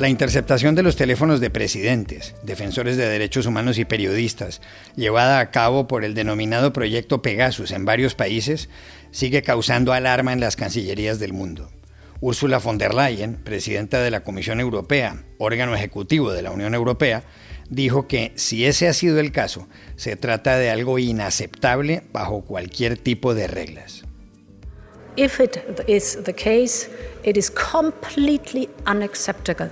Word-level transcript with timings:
La 0.00 0.08
interceptación 0.08 0.74
de 0.74 0.82
los 0.82 0.96
teléfonos 0.96 1.40
de 1.40 1.50
presidentes, 1.50 2.34
defensores 2.42 2.96
de 2.96 3.06
derechos 3.06 3.44
humanos 3.44 3.76
y 3.76 3.84
periodistas, 3.84 4.62
llevada 4.96 5.40
a 5.40 5.50
cabo 5.50 5.88
por 5.88 6.06
el 6.06 6.14
denominado 6.14 6.72
proyecto 6.72 7.20
Pegasus 7.20 7.70
en 7.70 7.84
varios 7.84 8.14
países, 8.14 8.70
sigue 9.10 9.42
causando 9.42 9.92
alarma 9.92 10.32
en 10.32 10.40
las 10.40 10.56
cancillerías 10.56 11.18
del 11.18 11.34
mundo. 11.34 11.70
Ursula 12.22 12.56
von 12.56 12.78
der 12.78 12.94
Leyen, 12.94 13.34
presidenta 13.44 14.00
de 14.00 14.10
la 14.10 14.24
Comisión 14.24 14.58
Europea, 14.58 15.22
órgano 15.36 15.74
ejecutivo 15.74 16.32
de 16.32 16.40
la 16.40 16.50
Unión 16.50 16.74
Europea, 16.74 17.22
dijo 17.68 18.08
que 18.08 18.32
si 18.36 18.64
ese 18.64 18.88
ha 18.88 18.94
sido 18.94 19.20
el 19.20 19.32
caso, 19.32 19.68
se 19.96 20.16
trata 20.16 20.56
de 20.56 20.70
algo 20.70 20.98
inaceptable 20.98 22.04
bajo 22.10 22.40
cualquier 22.46 22.96
tipo 22.96 23.34
de 23.34 23.48
reglas. 23.48 24.04
If 25.20 25.38
it 25.38 25.58
is 25.86 26.16
the 26.24 26.32
case, 26.32 26.88
it 27.24 27.36
is 27.36 27.50
completely 27.50 28.70
unacceptable 28.86 29.70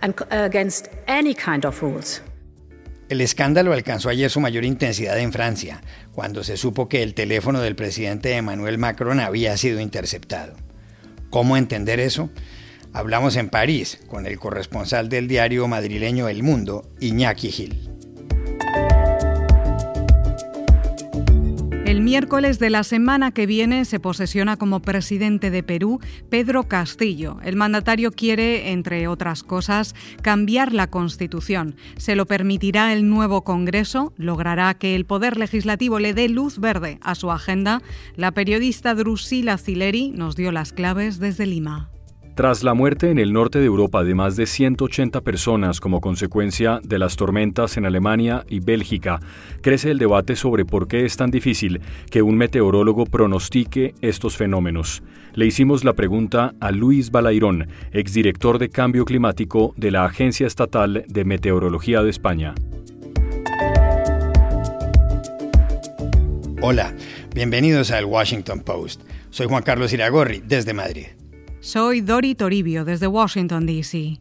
against 0.00 0.88
any 1.06 1.34
kind 1.34 1.66
of 1.66 1.82
rules. 1.82 2.22
El 3.10 3.20
escándalo 3.20 3.74
alcanzó 3.74 4.08
ayer 4.08 4.30
su 4.30 4.40
mayor 4.40 4.64
intensidad 4.64 5.18
en 5.18 5.34
Francia, 5.34 5.82
cuando 6.14 6.42
se 6.42 6.56
supo 6.56 6.88
que 6.88 7.02
el 7.02 7.12
teléfono 7.12 7.60
del 7.60 7.76
presidente 7.76 8.36
Emmanuel 8.36 8.78
Macron 8.78 9.20
había 9.20 9.58
sido 9.58 9.80
interceptado. 9.80 10.56
¿Cómo 11.28 11.58
entender 11.58 12.00
eso? 12.00 12.30
Hablamos 12.94 13.36
en 13.36 13.50
París 13.50 13.98
con 14.08 14.26
el 14.26 14.38
corresponsal 14.38 15.10
del 15.10 15.28
diario 15.28 15.68
madrileño 15.68 16.26
El 16.30 16.42
Mundo, 16.42 16.90
Iñaki 17.00 17.50
Gil. 17.50 17.95
Miércoles 22.06 22.60
de 22.60 22.70
la 22.70 22.84
semana 22.84 23.32
que 23.32 23.46
viene 23.46 23.84
se 23.84 23.98
posesiona 23.98 24.56
como 24.56 24.80
presidente 24.80 25.50
de 25.50 25.64
Perú 25.64 25.98
Pedro 26.30 26.68
Castillo. 26.68 27.38
El 27.42 27.56
mandatario 27.56 28.12
quiere, 28.12 28.70
entre 28.70 29.08
otras 29.08 29.42
cosas, 29.42 29.96
cambiar 30.22 30.72
la 30.72 30.86
Constitución. 30.86 31.74
¿Se 31.96 32.14
lo 32.14 32.26
permitirá 32.26 32.92
el 32.92 33.10
nuevo 33.10 33.42
Congreso? 33.42 34.12
¿Logrará 34.18 34.74
que 34.74 34.94
el 34.94 35.04
Poder 35.04 35.36
Legislativo 35.36 35.98
le 35.98 36.14
dé 36.14 36.28
luz 36.28 36.60
verde 36.60 37.00
a 37.02 37.16
su 37.16 37.32
agenda? 37.32 37.82
La 38.14 38.30
periodista 38.30 38.94
Drusila 38.94 39.58
Cileri 39.58 40.12
nos 40.12 40.36
dio 40.36 40.52
las 40.52 40.72
claves 40.72 41.18
desde 41.18 41.44
Lima. 41.44 41.90
Tras 42.36 42.62
la 42.62 42.74
muerte 42.74 43.10
en 43.10 43.18
el 43.18 43.32
norte 43.32 43.60
de 43.60 43.64
Europa 43.64 44.04
de 44.04 44.14
más 44.14 44.36
de 44.36 44.44
180 44.44 45.22
personas 45.22 45.80
como 45.80 46.02
consecuencia 46.02 46.80
de 46.84 46.98
las 46.98 47.16
tormentas 47.16 47.78
en 47.78 47.86
Alemania 47.86 48.44
y 48.46 48.60
Bélgica, 48.60 49.20
crece 49.62 49.90
el 49.90 49.98
debate 49.98 50.36
sobre 50.36 50.66
por 50.66 50.86
qué 50.86 51.06
es 51.06 51.16
tan 51.16 51.30
difícil 51.30 51.80
que 52.10 52.20
un 52.20 52.36
meteorólogo 52.36 53.06
pronostique 53.06 53.94
estos 54.02 54.36
fenómenos. 54.36 55.02
Le 55.32 55.46
hicimos 55.46 55.82
la 55.82 55.94
pregunta 55.94 56.52
a 56.60 56.72
Luis 56.72 57.10
Balairón, 57.10 57.68
exdirector 57.92 58.58
de 58.58 58.68
Cambio 58.68 59.06
Climático 59.06 59.72
de 59.78 59.90
la 59.92 60.04
Agencia 60.04 60.46
Estatal 60.46 61.06
de 61.08 61.24
Meteorología 61.24 62.02
de 62.02 62.10
España. 62.10 62.54
Hola, 66.60 66.94
bienvenidos 67.34 67.90
al 67.92 68.04
Washington 68.04 68.60
Post. 68.60 69.00
Soy 69.30 69.46
Juan 69.46 69.62
Carlos 69.62 69.94
Iragorri, 69.94 70.42
desde 70.44 70.74
Madrid. 70.74 71.15
Soy 71.66 72.00
Dori 72.00 72.36
Toribio 72.36 72.84
desde 72.84 73.08
Washington, 73.08 73.66
D.C. 73.66 74.18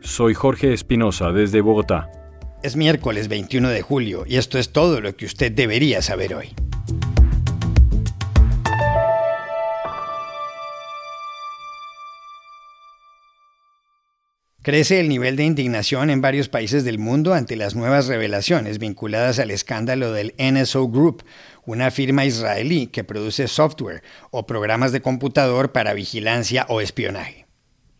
Soy 0.00 0.34
Jorge 0.34 0.72
Espinosa 0.72 1.30
desde 1.30 1.60
Bogotá. 1.60 2.10
Es 2.64 2.74
miércoles 2.74 3.28
21 3.28 3.68
de 3.68 3.80
julio 3.80 4.24
y 4.26 4.38
esto 4.38 4.58
es 4.58 4.72
todo 4.72 5.00
lo 5.00 5.14
que 5.14 5.24
usted 5.24 5.52
debería 5.52 6.02
saber 6.02 6.34
hoy. 6.34 6.48
Crece 14.62 15.00
el 15.00 15.08
nivel 15.08 15.36
de 15.36 15.44
indignación 15.44 16.10
en 16.10 16.20
varios 16.20 16.50
países 16.50 16.84
del 16.84 16.98
mundo 16.98 17.32
ante 17.32 17.56
las 17.56 17.74
nuevas 17.74 18.08
revelaciones 18.08 18.78
vinculadas 18.78 19.38
al 19.38 19.50
escándalo 19.50 20.12
del 20.12 20.34
NSO 20.38 20.88
Group, 20.88 21.24
una 21.70 21.92
firma 21.92 22.24
israelí 22.24 22.88
que 22.88 23.04
produce 23.04 23.46
software 23.46 24.02
o 24.32 24.44
programas 24.44 24.90
de 24.90 25.00
computador 25.00 25.70
para 25.70 25.94
vigilancia 25.94 26.66
o 26.68 26.80
espionaje. 26.80 27.46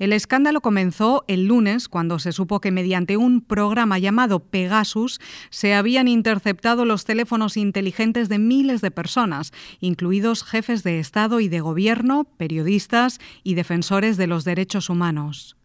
El 0.01 0.13
escándalo 0.13 0.61
comenzó 0.61 1.25
el 1.29 1.45
lunes 1.47 1.87
cuando 1.87 2.19
se 2.19 2.33
supo 2.33 2.61
que 2.61 2.73
mediante 2.73 3.17
un 3.17 3.43
programa 3.43 3.99
llamado 3.99 4.41
Pegasus 4.41 5.21
se 5.51 5.75
habían 5.75 6.09
interceptado 6.09 6.85
los 6.85 7.05
teléfonos 7.05 7.57
inteligentes 7.57 8.29
de 8.29 8.39
miles 8.39 8.81
de 8.81 8.91
personas, 8.91 9.53
incluidos 9.79 10.43
jefes 10.43 10.83
de 10.83 10.99
Estado 10.99 11.39
y 11.39 11.49
de 11.49 11.61
Gobierno, 11.61 12.25
periodistas 12.39 13.21
y 13.45 13.55
defensores 13.55 14.17
de 14.17 14.27
los 14.27 14.45
derechos 14.45 14.89
humanos. 14.89 15.60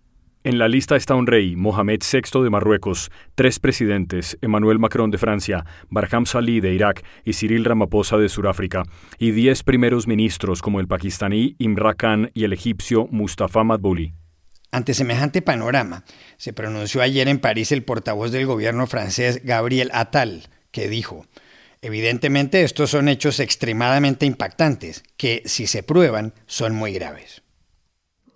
En 0.45 0.59
la 0.59 0.67
lista 0.67 0.95
está 0.95 1.15
un 1.15 1.25
rey, 1.25 1.55
Mohamed 1.55 2.01
VI 2.03 2.43
de 2.43 2.51
Marruecos, 2.51 3.09
tres 3.33 3.57
presidentes, 3.59 4.37
Emmanuel 4.43 4.77
Macron 4.77 5.09
de 5.09 5.17
Francia, 5.17 5.65
Barham 5.89 6.27
Salih 6.27 6.61
de 6.61 6.71
Irak 6.71 7.03
y 7.23 7.33
Cyril 7.33 7.65
Ramaphosa 7.65 8.17
de 8.17 8.29
Sudáfrica, 8.29 8.83
y 9.17 9.31
diez 9.31 9.63
primeros 9.63 10.05
ministros 10.05 10.61
como 10.61 10.79
el 10.79 10.87
pakistaní 10.87 11.55
Imran 11.57 11.95
Khan 11.95 12.31
y 12.35 12.43
el 12.43 12.53
egipcio 12.53 13.07
Mustafa 13.09 13.63
Madbouli. 13.63 14.13
Ante 14.69 14.93
semejante 14.93 15.41
panorama, 15.41 16.03
se 16.37 16.53
pronunció 16.53 17.01
ayer 17.01 17.27
en 17.27 17.39
París 17.39 17.71
el 17.71 17.81
portavoz 17.81 18.31
del 18.31 18.45
gobierno 18.45 18.85
francés 18.85 19.41
Gabriel 19.43 19.89
Attal, 19.93 20.43
que 20.69 20.87
dijo, 20.89 21.25
evidentemente 21.81 22.61
estos 22.61 22.91
son 22.91 23.09
hechos 23.09 23.39
extremadamente 23.39 24.27
impactantes, 24.27 25.01
que 25.17 25.41
si 25.45 25.65
se 25.65 25.81
prueban 25.81 26.35
son 26.45 26.75
muy 26.75 26.93
graves. 26.93 27.41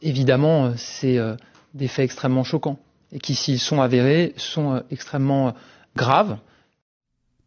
Évidemment, 0.01 0.75
c'est 0.75 1.19
euh, 1.19 1.35
des 1.79 1.87
faits 1.87 2.05
extrêmement 2.05 2.43
choquants 2.43 2.77
et 3.11 3.19
qui, 3.19 3.33
s'ils 3.33 3.59
sont 3.59 3.81
avérés, 3.81 4.33
sont 4.37 4.75
euh, 4.75 4.81
extrêmement 4.91 5.55
graves. 5.95 6.37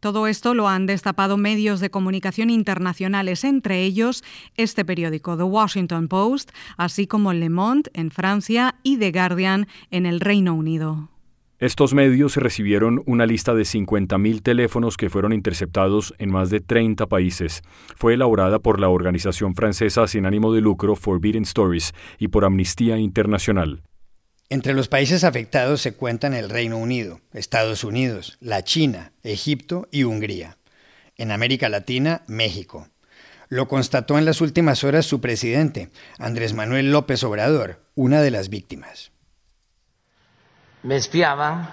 Todo 0.01 0.27
esto 0.27 0.53
lo 0.53 0.67
han 0.67 0.85
destapado 0.85 1.37
medios 1.37 1.79
de 1.79 1.89
comunicación 1.89 2.49
internacionales, 2.49 3.45
entre 3.45 3.83
ellos 3.83 4.21
este 4.57 4.83
periódico 4.83 5.37
The 5.37 5.43
Washington 5.43 6.09
Post, 6.09 6.51
así 6.75 7.07
como 7.07 7.31
Le 7.31 7.49
Monde 7.49 7.89
en 7.93 8.11
Francia 8.11 8.75
y 8.83 8.97
The 8.97 9.11
Guardian 9.13 9.67
en 9.91 10.05
el 10.05 10.19
Reino 10.19 10.55
Unido. 10.55 11.07
Estos 11.57 11.93
medios 11.93 12.35
recibieron 12.35 13.01
una 13.05 13.25
lista 13.25 13.53
de 13.53 13.63
50.000 13.63 14.41
teléfonos 14.41 14.97
que 14.97 15.09
fueron 15.09 15.31
interceptados 15.31 16.13
en 16.17 16.29
más 16.29 16.49
de 16.49 16.59
30 16.59 17.05
países. 17.07 17.61
Fue 17.95 18.15
elaborada 18.15 18.59
por 18.59 18.81
la 18.81 18.89
organización 18.89 19.55
francesa 19.55 20.05
sin 20.07 20.25
ánimo 20.25 20.51
de 20.51 20.59
lucro 20.59 20.97
Forbidden 20.97 21.43
Stories 21.43 21.93
y 22.19 22.27
por 22.27 22.43
Amnistía 22.43 22.97
Internacional. 22.97 23.83
Entre 24.53 24.75
los 24.75 24.87
países 24.87 25.23
afectados 25.23 25.81
se 25.81 25.95
cuentan 25.95 26.35
el 26.35 26.47
Reino 26.47 26.77
Unido, 26.77 27.21
Estados 27.33 27.83
Unidos, 27.83 28.37
la 28.39 28.63
China, 28.63 29.11
Egipto 29.23 29.87
y 29.89 30.03
Hungría. 30.03 30.59
En 31.17 31.31
América 31.31 31.69
Latina, 31.69 32.21
México. 32.27 32.87
Lo 33.49 33.67
constató 33.67 34.19
en 34.19 34.25
las 34.25 34.41
últimas 34.41 34.83
horas 34.83 35.07
su 35.07 35.19
presidente, 35.21 35.89
Andrés 36.19 36.53
Manuel 36.53 36.91
López 36.91 37.23
Obrador, 37.23 37.79
una 37.95 38.21
de 38.21 38.29
las 38.29 38.49
víctimas. 38.49 39.11
Me 40.83 40.97
espiaban 40.97 41.67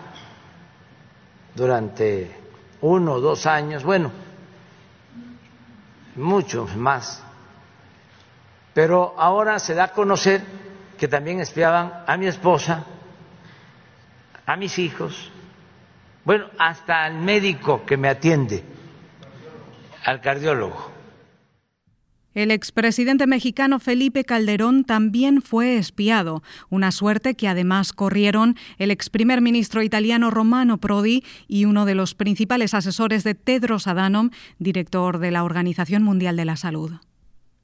durante 1.55 2.31
uno 2.81 3.12
o 3.12 3.21
dos 3.21 3.45
años, 3.45 3.85
bueno, 3.85 4.11
mucho 6.17 6.67
más, 6.77 7.23
pero 8.73 9.15
ahora 9.19 9.59
se 9.59 9.75
da 9.75 9.85
a 9.85 9.93
conocer 9.93 10.69
que 11.00 11.09
también 11.09 11.41
espiaban 11.41 12.05
a 12.06 12.19
mi 12.19 12.27
esposa, 12.27 12.84
a 14.44 14.55
mis 14.56 14.78
hijos, 14.78 15.33
bueno, 16.27 16.44
hasta 16.59 17.05
al 17.05 17.15
médico 17.15 17.87
que 17.87 17.97
me 17.97 18.11
atiende, 18.11 18.62
al 20.05 20.21
cardiólogo. 20.21 20.91
El 22.34 22.50
expresidente 22.50 23.26
mexicano 23.26 23.79
Felipe 23.81 24.25
Calderón 24.25 24.85
también 24.85 25.41
fue 25.41 25.79
espiado, 25.79 26.43
una 26.69 26.93
suerte 26.93 27.35
que 27.35 27.49
además 27.49 27.94
corrieron 27.94 28.56
el 28.76 28.91
ex 28.91 29.08
primer 29.08 29.41
ministro 29.41 29.82
italiano 29.82 30.31
Romano 30.31 30.82
Prodi 30.82 31.25
y 31.49 31.64
uno 31.64 31.87
de 31.87 31.94
los 31.94 32.14
principales 32.14 32.75
asesores 32.75 33.25
de 33.25 33.35
Tedros 33.35 33.87
Adhanom, 33.87 34.29
director 34.58 35.19
de 35.19 35.31
la 35.31 35.44
Organización 35.44 36.02
Mundial 36.02 36.37
de 36.37 36.44
la 36.44 36.56
Salud. 36.56 36.93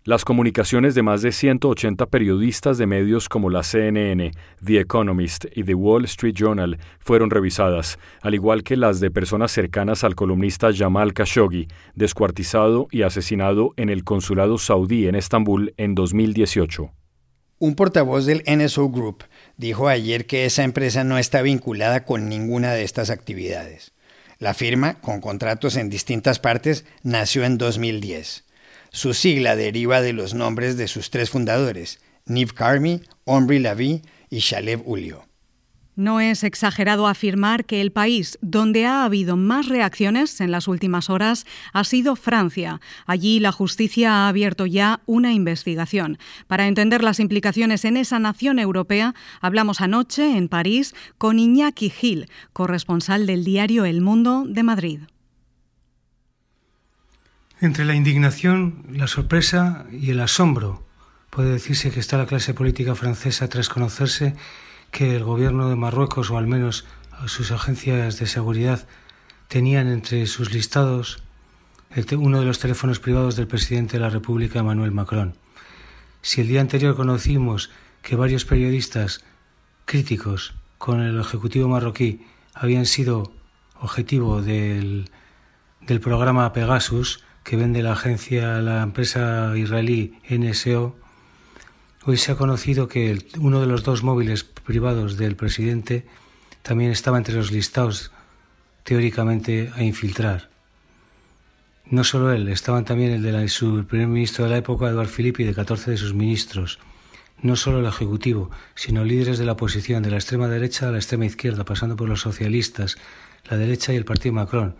Las 0.06 0.25
comunicaciones 0.25 0.94
de 0.94 1.03
más 1.03 1.20
de 1.23 1.32
180 1.32 2.06
periodistas 2.06 2.79
de 2.79 2.87
medios 2.87 3.29
como 3.29 3.50
la 3.50 3.64
CNN, 3.64 4.31
The 4.64 4.79
Economist 4.79 5.47
y 5.53 5.64
The 5.64 5.75
Wall 5.75 6.05
Street 6.05 6.35
Journal 6.37 6.79
fueron 7.00 7.29
revisadas, 7.29 7.99
al 8.23 8.37
igual 8.37 8.62
que 8.62 8.76
las 8.76 9.00
de 9.00 9.11
personas 9.11 9.50
cercanas 9.50 10.05
al 10.05 10.14
columnista 10.14 10.70
Jamal 10.73 11.12
Khashoggi, 11.12 11.67
descuartizado 11.97 12.87
y 12.93 13.03
asesinado 13.03 13.75
en 13.76 13.88
el 13.88 14.05
consulado 14.05 14.58
saudí 14.58 15.08
en 15.08 15.17
Estambul 15.17 15.75
en 15.76 15.97
2018. 15.97 16.93
Un 17.59 17.75
portavoz 17.75 18.26
del 18.26 18.44
NSO 18.47 18.88
Group 18.91 19.25
dijo 19.56 19.88
ayer 19.88 20.26
que 20.26 20.44
esa 20.44 20.62
empresa 20.62 21.02
no 21.02 21.19
está 21.19 21.43
vinculada 21.43 22.05
con 22.05 22.29
ninguna 22.29 22.75
de 22.75 22.85
estas 22.85 23.11
actividades. 23.11 23.91
La 24.38 24.55
firma, 24.55 25.00
con 25.00 25.20
contratos 25.20 25.75
en 25.75 25.91
distintas 25.91 26.38
partes, 26.38 26.85
nació 27.02 27.43
en 27.43 27.59
2010. 27.59 28.46
Su 28.97 29.13
sigla 29.13 29.57
deriva 29.57 30.01
de 30.01 30.15
los 30.15 30.33
nombres 30.33 30.79
de 30.79 30.89
sus 30.89 31.11
tres 31.11 31.29
fundadores, 31.29 32.01
Niv 32.25 32.55
Karmi, 32.55 33.03
Omri 33.27 33.59
Lavi 33.59 34.01
y 34.31 34.39
Shalev 34.39 34.89
Ulio. 34.89 35.27
No 35.97 36.19
es 36.19 36.43
exagerado 36.43 37.07
afirmar 37.07 37.67
que 37.67 37.83
el 37.83 37.93
país 37.93 38.39
donde 38.41 38.87
ha 38.87 39.05
habido 39.05 39.37
más 39.37 39.69
reacciones 39.69 40.41
en 40.41 40.51
las 40.51 40.67
últimas 40.67 41.11
horas 41.11 41.45
ha 41.75 41.85
sido 41.85 42.17
Francia. 42.17 42.81
Allí 43.05 43.39
la 43.39 43.53
justicia 43.53 44.13
ha 44.15 44.29
abierto 44.29 44.65
ya 44.65 45.03
una 45.05 45.35
investigación. 45.35 46.17
Para 46.47 46.67
entender 46.67 47.05
las 47.05 47.21
implicaciones 47.21 47.85
en 47.85 47.99
esa 47.99 48.19
nación 48.19 48.59
europea, 48.59 49.15
hablamos 49.43 49.83
anoche 49.83 50.39
en 50.39 50.49
París 50.49 50.95
con 51.19 51.39
Iñaki 51.39 51.91
Gil, 51.91 52.31
corresponsal 52.55 53.27
del 53.27 53.45
diario 53.45 53.85
El 53.85 54.01
Mundo 54.01 54.45
de 54.49 54.63
Madrid. 54.63 55.01
Entre 57.61 57.87
la 57.87 57.94
indignación, 57.94 58.85
la 58.91 59.06
sorpresa 59.06 59.87
y 59.91 60.11
el 60.11 60.20
asombro, 60.20 60.85
puede 61.31 61.53
decirse 61.53 61.91
que 61.91 62.00
está 62.00 62.19
la 62.19 62.26
clase 62.26 62.53
política 62.53 62.94
francesa 62.94 63.49
tras 63.49 63.70
conocerse 63.70 64.37
que 64.91 65.17
el 65.17 65.25
gobierno 65.25 65.70
de 65.70 65.76
Marruecos, 65.76 66.31
o 66.31 66.37
al 66.37 66.47
menos 66.47 66.85
sus 67.26 67.50
agencias 67.53 68.19
de 68.19 68.26
seguridad, 68.26 68.87
tenían 69.49 69.88
entre 69.88 70.26
sus 70.26 70.53
listados 70.53 71.23
uno 72.19 72.41
de 72.41 72.44
los 72.44 72.58
teléfonos 72.58 73.00
privados 73.00 73.37
del 73.37 73.47
presidente 73.47 73.94
de 73.94 74.00
la 74.00 74.11
República, 74.11 74.59
Emmanuel 74.59 74.93
Macron. 74.93 75.38
Si 76.20 76.43
el 76.43 76.49
día 76.49 76.61
anterior 76.61 76.94
conocimos 76.94 77.70
que 78.02 78.17
varios 78.17 78.44
periodistas 78.44 79.25
críticos 79.87 80.55
con 80.76 81.00
el 81.00 81.19
Ejecutivo 81.19 81.69
marroquí 81.69 82.26
habían 82.52 82.85
sido 82.85 83.32
objetivo 83.81 84.43
del, 84.43 85.11
del 85.81 86.00
programa 86.00 86.52
Pegasus, 86.52 87.25
que 87.47 87.57
vende 87.57 87.83
la 87.83 87.93
agencia, 87.93 88.61
la 88.61 88.83
empresa 88.83 89.57
israelí 89.57 90.19
NSO, 90.29 90.97
Hoy 92.09 92.19
se 92.19 92.31
ha 92.31 92.37
conocido 92.37 92.87
que 92.87 93.19
uno 93.37 93.61
de 93.61 93.67
los 93.67 93.83
dos 93.83 94.05
móviles 94.05 94.45
privados 94.45 95.17
del 95.17 95.35
presidente 95.35 96.07
también 96.63 96.93
estaba 96.93 97.19
entre 97.19 97.35
los 97.35 97.51
listados 97.51 98.13
teóricamente 98.85 99.73
a 99.75 99.83
infiltrar. 99.83 100.49
No 101.85 102.05
solo 102.05 102.31
él, 102.31 102.47
estaban 102.47 102.85
también 102.85 103.11
el 103.11 103.23
de 103.23 103.49
su 103.49 103.85
primer 103.87 104.07
ministro 104.07 104.45
de 104.45 104.51
la 104.51 104.59
época, 104.59 104.89
Eduard 104.89 105.09
Philippe, 105.09 105.43
y 105.43 105.47
de 105.47 105.55
14 105.55 105.91
de 105.91 105.97
sus 105.97 106.15
ministros. 106.15 106.79
No 107.43 107.57
solo 107.57 107.81
el 107.81 107.87
Ejecutivo, 107.87 108.53
sino 108.77 109.05
líderes 109.05 109.37
de 109.39 109.45
la 109.45 109.53
oposición, 109.53 110.05
de 110.05 110.11
la 110.11 110.19
extrema 110.19 110.47
derecha 110.47 110.89
a 110.89 110.93
la 110.93 110.99
extrema 110.99 111.27
izquierda, 111.27 111.65
pasando 111.65 111.97
por 111.97 112.09
los 112.09 112.21
socialistas, 112.21 112.99
la 113.51 113.57
derecha 113.57 113.93
y 113.93 113.97
el 113.97 114.05
Partido 114.05 114.33
Macron. 114.33 114.77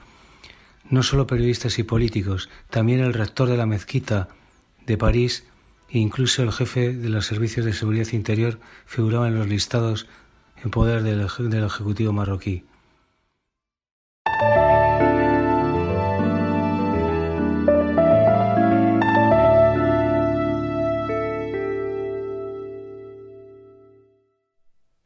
No 0.91 1.03
solo 1.03 1.27
periodistas 1.27 1.79
y 1.79 1.83
políticos, 1.83 2.49
también 2.71 3.00
el 3.00 3.15
rector 3.15 3.49
de 3.49 3.56
la 3.56 3.67
mezquita 3.67 4.29
de 4.87 4.97
París 4.97 5.44
Incluso 5.91 6.43
el 6.43 6.53
jefe 6.53 6.93
de 6.93 7.09
los 7.09 7.27
servicios 7.27 7.65
de 7.65 7.73
seguridad 7.73 8.09
interior 8.12 8.59
figuraba 8.87 9.29
en 9.29 9.38
los 9.38 9.49
listados 9.49 10.06
en 10.62 10.71
poder 10.71 11.03
del 11.03 11.65
Ejecutivo 11.65 12.12
marroquí. 12.12 12.65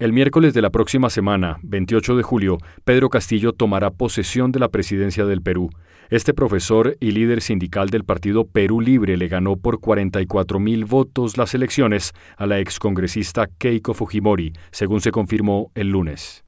El 0.01 0.15
miércoles 0.15 0.55
de 0.55 0.63
la 0.63 0.71
próxima 0.71 1.11
semana, 1.11 1.59
28 1.63 2.17
de 2.17 2.23
julio, 2.23 2.57
Pedro 2.85 3.11
Castillo 3.11 3.53
tomará 3.53 3.91
posesión 3.91 4.51
de 4.51 4.59
la 4.59 4.71
presidencia 4.71 5.27
del 5.27 5.43
Perú. 5.43 5.69
Este 6.09 6.33
profesor 6.33 6.97
y 7.01 7.11
líder 7.11 7.43
sindical 7.43 7.91
del 7.91 8.05
partido 8.05 8.47
Perú 8.47 8.81
Libre 8.81 9.19
le 9.19 9.29
ganó 9.29 9.57
por 9.57 9.79
44 9.79 10.59
mil 10.59 10.87
votos 10.87 11.37
las 11.37 11.53
elecciones 11.53 12.13
a 12.39 12.47
la 12.47 12.61
excongresista 12.61 13.47
Keiko 13.59 13.93
Fujimori, 13.93 14.55
según 14.71 15.03
se 15.03 15.11
confirmó 15.11 15.71
el 15.75 15.91
lunes. 15.91 16.45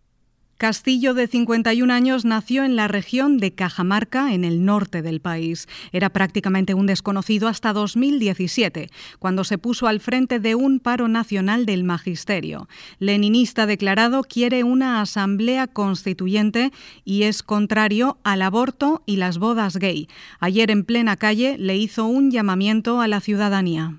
Castillo, 0.62 1.12
de 1.12 1.26
51 1.26 1.93
años, 1.93 2.25
nació 2.25 2.62
en 2.62 2.76
la 2.76 2.87
región 2.87 3.38
de 3.38 3.53
Cajamarca, 3.53 4.32
en 4.32 4.44
el 4.44 4.64
norte 4.64 5.03
del 5.03 5.20
país. 5.20 5.67
Era 5.91 6.11
prácticamente 6.11 6.73
un 6.73 6.87
desconocido 6.87 7.49
hasta 7.49 7.73
2017, 7.73 8.88
cuando 9.19 9.43
se 9.43 9.59
puso 9.59 9.88
al 9.88 9.99
frente 9.99 10.38
de 10.38 10.55
un 10.55 10.79
paro 10.79 11.09
nacional 11.09 11.67
del 11.67 11.82
magisterio. 11.82 12.69
Leninista 13.00 13.67
declarado, 13.67 14.23
quiere 14.23 14.62
una 14.62 15.00
asamblea 15.00 15.67
constituyente 15.67 16.70
y 17.05 17.25
es 17.25 17.43
contrario 17.43 18.19
al 18.23 18.41
aborto 18.41 19.03
y 19.05 19.17
las 19.17 19.38
bodas 19.38 19.79
gay. 19.79 20.06
Ayer 20.38 20.70
en 20.70 20.85
plena 20.85 21.17
calle 21.17 21.56
le 21.59 21.76
hizo 21.76 22.06
un 22.06 22.31
llamamiento 22.31 23.00
a 23.00 23.09
la 23.09 23.19
ciudadanía. 23.19 23.97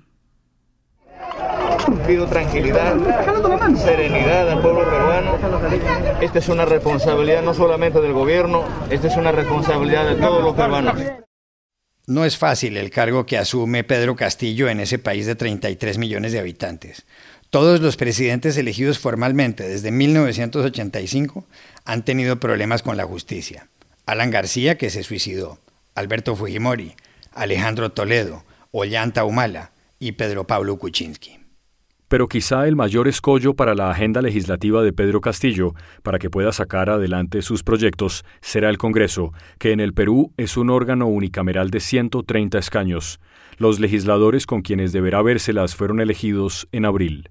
Pido 2.06 2.26
tranquilidad, 2.26 2.96
serenidad 3.76 4.50
al 4.50 4.60
pueblo 4.60 4.84
peruano. 4.84 5.38
Esta 6.20 6.38
es 6.38 6.48
una 6.48 6.64
responsabilidad 6.64 7.42
no 7.42 7.54
solamente 7.54 8.00
del 8.00 8.12
gobierno, 8.12 8.64
esta 8.90 9.08
es 9.08 9.16
una 9.16 9.32
responsabilidad 9.32 10.06
de 10.06 10.16
todos 10.16 10.42
los 10.42 10.54
peruanos. 10.54 10.96
No 12.06 12.24
es 12.26 12.36
fácil 12.36 12.76
el 12.76 12.90
cargo 12.90 13.24
que 13.24 13.38
asume 13.38 13.82
Pedro 13.82 14.14
Castillo 14.14 14.68
en 14.68 14.80
ese 14.80 14.98
país 14.98 15.24
de 15.24 15.36
33 15.36 15.96
millones 15.96 16.32
de 16.32 16.38
habitantes. 16.38 17.06
Todos 17.48 17.80
los 17.80 17.96
presidentes 17.96 18.56
elegidos 18.58 18.98
formalmente 18.98 19.66
desde 19.66 19.90
1985 19.90 21.46
han 21.84 22.04
tenido 22.04 22.40
problemas 22.40 22.82
con 22.82 22.96
la 22.96 23.04
justicia. 23.04 23.68
Alan 24.06 24.30
García, 24.30 24.76
que 24.76 24.90
se 24.90 25.02
suicidó, 25.02 25.58
Alberto 25.94 26.36
Fujimori, 26.36 26.94
Alejandro 27.32 27.92
Toledo, 27.92 28.44
Ollanta 28.70 29.24
Humala 29.24 29.70
y 29.98 30.12
Pedro 30.12 30.46
Pablo 30.46 30.78
Kuczynski. 30.78 31.43
Pero 32.14 32.28
quizá 32.28 32.68
el 32.68 32.76
mayor 32.76 33.08
escollo 33.08 33.54
para 33.54 33.74
la 33.74 33.90
agenda 33.90 34.22
legislativa 34.22 34.84
de 34.84 34.92
Pedro 34.92 35.20
Castillo, 35.20 35.74
para 36.04 36.20
que 36.20 36.30
pueda 36.30 36.52
sacar 36.52 36.88
adelante 36.88 37.42
sus 37.42 37.64
proyectos, 37.64 38.24
será 38.40 38.70
el 38.70 38.78
Congreso, 38.78 39.32
que 39.58 39.72
en 39.72 39.80
el 39.80 39.94
Perú 39.94 40.32
es 40.36 40.56
un 40.56 40.70
órgano 40.70 41.08
unicameral 41.08 41.70
de 41.70 41.80
130 41.80 42.56
escaños. 42.56 43.18
Los 43.56 43.80
legisladores 43.80 44.46
con 44.46 44.62
quienes 44.62 44.92
deberá 44.92 45.22
vérselas 45.22 45.74
fueron 45.74 45.98
elegidos 45.98 46.68
en 46.70 46.84
abril. 46.84 47.30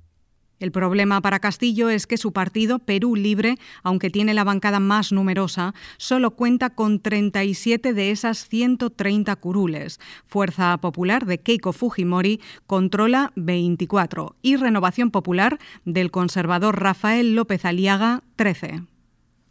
El 0.64 0.72
problema 0.72 1.20
para 1.20 1.42
Castillo 1.42 1.90
es 1.90 2.08
que 2.08 2.16
su 2.16 2.32
partido, 2.32 2.80
Perú 2.80 3.18
Libre, 3.18 3.58
aunque 3.84 4.10
tiene 4.10 4.34
la 4.34 4.46
bancada 4.46 4.80
más 4.80 5.12
numerosa, 5.12 5.74
solo 5.98 6.38
cuenta 6.38 6.70
con 6.70 7.02
37 7.02 7.92
de 7.92 8.12
esas 8.12 8.48
130 8.48 9.36
curules. 9.36 10.00
Fuerza 10.26 10.78
Popular 10.78 11.26
de 11.26 11.42
Keiko 11.42 11.74
Fujimori 11.74 12.40
controla 12.66 13.34
24 13.36 14.38
y 14.42 14.56
Renovación 14.56 15.12
Popular 15.12 15.60
del 15.84 16.12
conservador 16.12 16.82
Rafael 16.82 17.36
López 17.36 17.66
Aliaga 17.66 18.24
13. 18.38 18.84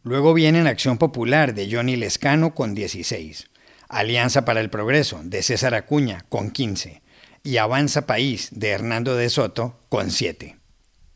Luego 0.05 0.33
viene 0.33 0.67
Acción 0.67 0.97
Popular 0.97 1.53
de 1.53 1.71
Johnny 1.71 1.97
Lescano 1.97 2.55
con 2.55 2.73
16, 2.73 3.51
Alianza 3.91 4.47
para 4.47 4.63
el 4.63 4.71
Progreso 4.71 5.21
de 5.23 5.43
César 5.43 5.75
Acuña 5.75 6.25
con 6.31 6.51
15 6.51 7.03
y 7.43 7.59
Avanza 7.59 8.07
País 8.07 8.49
de 8.53 8.71
Hernando 8.71 9.15
de 9.15 9.29
Soto 9.29 9.79
con 9.91 10.11
7. 10.11 10.62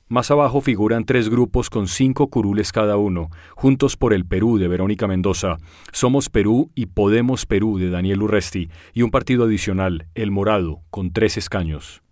Más 0.08 0.30
abajo 0.30 0.60
figuran 0.60 1.04
tres 1.04 1.28
grupos 1.28 1.68
con 1.68 1.88
cinco 1.88 2.28
curules 2.28 2.70
cada 2.70 2.96
uno, 2.96 3.28
Juntos 3.56 3.96
por 3.96 4.14
el 4.14 4.24
Perú 4.24 4.56
de 4.56 4.68
Verónica 4.68 5.08
Mendoza, 5.08 5.56
Somos 5.90 6.28
Perú 6.30 6.70
y 6.76 6.86
Podemos 6.86 7.44
Perú 7.44 7.78
de 7.78 7.90
Daniel 7.90 8.22
Urresti, 8.22 8.68
y 8.94 9.02
un 9.02 9.10
partido 9.10 9.46
adicional, 9.46 10.06
El 10.14 10.30
Morado, 10.30 10.80
con 10.90 11.12
tres 11.12 11.36
escaños. 11.36 12.02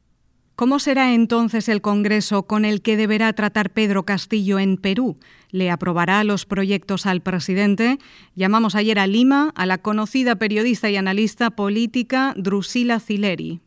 ¿Cómo 0.56 0.80
será 0.80 1.14
entonces 1.14 1.68
el 1.68 1.82
Congreso 1.82 2.48
con 2.48 2.64
el 2.64 2.82
que 2.82 2.96
deberá 2.96 3.32
tratar 3.32 3.70
Pedro 3.70 4.02
Castillo 4.04 4.58
en 4.58 4.76
Perú? 4.76 5.16
¿Le 5.50 5.70
aprobará 5.70 6.24
los 6.24 6.46
proyectos 6.46 7.06
al 7.06 7.20
presidente? 7.20 7.98
Llamamos 8.34 8.74
ayer 8.74 8.98
a 8.98 9.06
Lima 9.06 9.52
a 9.54 9.66
la 9.66 9.78
conocida 9.78 10.34
periodista 10.34 10.90
y 10.90 10.96
analista 10.96 11.50
política 11.52 12.34
Drusila 12.36 12.98
Cileri 12.98 13.60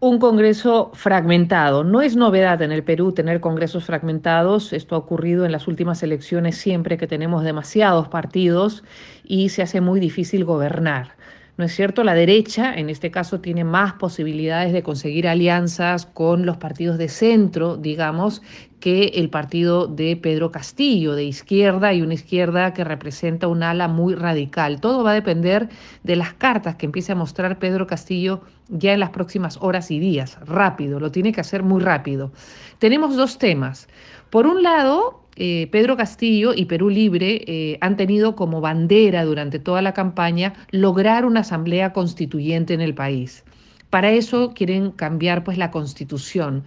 un 0.00 0.18
Congreso 0.18 0.90
fragmentado. 0.94 1.84
No 1.84 2.00
es 2.00 2.16
novedad 2.16 2.62
en 2.62 2.72
el 2.72 2.82
Perú 2.82 3.12
tener 3.12 3.40
congresos 3.40 3.84
fragmentados. 3.84 4.72
Esto 4.72 4.94
ha 4.94 4.98
ocurrido 4.98 5.44
en 5.44 5.52
las 5.52 5.68
últimas 5.68 6.02
elecciones 6.02 6.56
siempre 6.56 6.96
que 6.96 7.06
tenemos 7.06 7.44
demasiados 7.44 8.08
partidos 8.08 8.82
y 9.24 9.50
se 9.50 9.60
hace 9.60 9.82
muy 9.82 10.00
difícil 10.00 10.46
gobernar. 10.46 11.19
¿No 11.60 11.66
es 11.66 11.76
cierto? 11.76 12.04
La 12.04 12.14
derecha, 12.14 12.72
en 12.72 12.88
este 12.88 13.10
caso, 13.10 13.42
tiene 13.42 13.64
más 13.64 13.92
posibilidades 13.92 14.72
de 14.72 14.82
conseguir 14.82 15.28
alianzas 15.28 16.06
con 16.06 16.46
los 16.46 16.56
partidos 16.56 16.96
de 16.96 17.10
centro, 17.10 17.76
digamos, 17.76 18.40
que 18.80 19.12
el 19.16 19.28
partido 19.28 19.86
de 19.86 20.16
Pedro 20.16 20.50
Castillo, 20.52 21.14
de 21.14 21.24
izquierda, 21.24 21.92
y 21.92 22.00
una 22.00 22.14
izquierda 22.14 22.72
que 22.72 22.82
representa 22.82 23.46
un 23.46 23.62
ala 23.62 23.88
muy 23.88 24.14
radical. 24.14 24.80
Todo 24.80 25.04
va 25.04 25.10
a 25.10 25.14
depender 25.14 25.68
de 26.02 26.16
las 26.16 26.32
cartas 26.32 26.76
que 26.76 26.86
empiece 26.86 27.12
a 27.12 27.14
mostrar 27.14 27.58
Pedro 27.58 27.86
Castillo 27.86 28.40
ya 28.70 28.94
en 28.94 29.00
las 29.00 29.10
próximas 29.10 29.58
horas 29.60 29.90
y 29.90 30.00
días. 30.00 30.38
Rápido, 30.46 30.98
lo 30.98 31.10
tiene 31.10 31.30
que 31.30 31.42
hacer 31.42 31.62
muy 31.62 31.82
rápido. 31.82 32.32
Tenemos 32.78 33.16
dos 33.16 33.36
temas. 33.36 33.86
Por 34.30 34.46
un 34.46 34.62
lado, 34.62 35.19
eh, 35.36 35.68
Pedro 35.70 35.96
Castillo 35.96 36.52
y 36.54 36.66
Perú 36.66 36.90
Libre 36.90 37.42
eh, 37.46 37.78
han 37.80 37.96
tenido 37.96 38.36
como 38.36 38.60
bandera 38.60 39.24
durante 39.24 39.58
toda 39.58 39.82
la 39.82 39.94
campaña 39.94 40.54
lograr 40.70 41.24
una 41.24 41.40
asamblea 41.40 41.92
constituyente 41.92 42.74
en 42.74 42.80
el 42.80 42.94
país. 42.94 43.44
Para 43.90 44.12
eso 44.12 44.52
quieren 44.54 44.92
cambiar 44.92 45.42
pues 45.42 45.58
la 45.58 45.70
constitución 45.70 46.64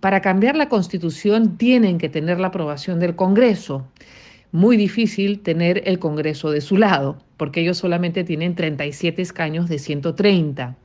Para 0.00 0.20
cambiar 0.20 0.56
la 0.56 0.68
constitución 0.68 1.56
tienen 1.56 1.98
que 1.98 2.08
tener 2.08 2.40
la 2.40 2.48
aprobación 2.48 3.00
del 3.00 3.16
Congreso. 3.16 3.86
Muy 4.52 4.76
difícil 4.76 5.40
tener 5.40 5.82
el 5.86 5.98
Congreso 5.98 6.50
de 6.50 6.60
su 6.60 6.76
lado, 6.76 7.18
porque 7.36 7.60
ellos 7.60 7.78
solamente 7.78 8.22
tienen 8.24 8.54
37 8.54 9.22
escaños 9.22 9.68
de 9.68 9.78
130. 9.78 10.76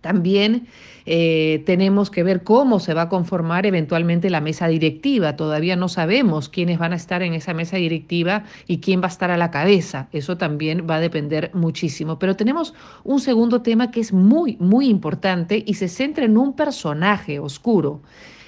También 0.00 0.68
eh, 1.06 1.62
tenemos 1.66 2.10
que 2.10 2.22
ver 2.22 2.44
cómo 2.44 2.78
se 2.78 2.94
va 2.94 3.02
a 3.02 3.08
conformar 3.08 3.66
eventualmente 3.66 4.30
la 4.30 4.40
mesa 4.40 4.68
directiva. 4.68 5.34
Todavía 5.34 5.74
no 5.74 5.88
sabemos 5.88 6.48
quiénes 6.48 6.78
van 6.78 6.92
a 6.92 6.96
estar 6.96 7.22
en 7.22 7.34
esa 7.34 7.52
mesa 7.52 7.78
directiva 7.78 8.44
y 8.66 8.78
quién 8.78 9.00
va 9.00 9.06
a 9.06 9.08
estar 9.08 9.30
a 9.30 9.36
la 9.36 9.50
cabeza. 9.50 10.08
Eso 10.12 10.36
también 10.36 10.86
va 10.88 10.96
a 10.96 11.00
depender 11.00 11.50
muchísimo. 11.52 12.18
Pero 12.18 12.36
tenemos 12.36 12.74
un 13.02 13.20
segundo 13.20 13.62
tema 13.62 13.90
que 13.90 14.00
es 14.00 14.12
muy, 14.12 14.56
muy 14.60 14.88
importante 14.88 15.64
y 15.66 15.74
se 15.74 15.88
centra 15.88 16.24
en 16.24 16.36
un 16.36 16.54
personaje 16.54 17.40
oscuro. 17.40 18.00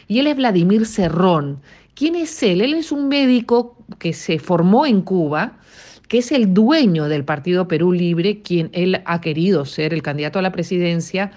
Y 0.07 0.21
él 0.21 0.28
es 0.28 0.37
Vladimir 0.37 0.87
Cerrón. 0.87 1.61
¿Quién 1.95 2.14
es 2.14 2.42
él? 2.42 2.61
Él 2.61 2.75
es 2.75 2.92
un 2.92 3.09
médico 3.09 3.76
que 3.99 4.12
se 4.12 4.38
formó 4.38 4.87
en 4.87 5.02
Cuba 5.02 5.59
que 6.11 6.19
es 6.19 6.33
el 6.33 6.52
dueño 6.52 7.09
del 7.09 7.25
Partido 7.25 7.69
Perú 7.69 7.93
Libre, 7.93 8.43
quien 8.43 8.69
él 8.73 9.00
ha 9.05 9.21
querido 9.21 9.64
ser 9.64 9.95
el 9.95 10.02
candidato 10.02 10.40
a 10.40 10.43
la 10.43 10.50
presidencia, 10.50 11.31